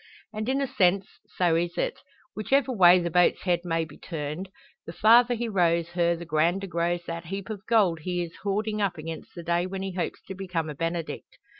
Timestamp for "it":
1.77-1.99